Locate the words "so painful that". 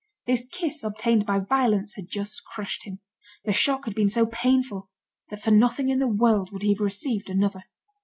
4.09-5.43